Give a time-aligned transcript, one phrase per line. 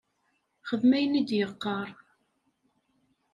[0.69, 1.89] Xdem ayen i d-yeqqar!